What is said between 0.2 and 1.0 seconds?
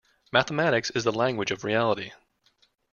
Mathematics